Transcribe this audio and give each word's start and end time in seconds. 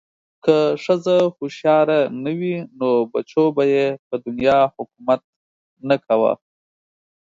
که 0.45 0.57
ښځه 0.83 1.17
هوښیاره 1.37 1.99
نه 2.23 2.31
وی 2.39 2.55
نو 2.77 2.89
بچو 3.13 3.43
به 3.55 3.63
ېې 3.75 3.87
په 4.07 4.15
دنیا 4.25 4.59
حکومت 4.75 5.21
نه 5.87 5.95
کوه 6.05 6.33